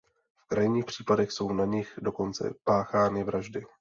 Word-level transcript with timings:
V 0.37 0.47
krajních 0.47 0.85
případech 0.85 1.31
jsou 1.31 1.53
na 1.53 1.65
nich 1.65 1.93
dokonce 2.01 2.53
páchány 2.63 3.23
vraždy. 3.23 3.65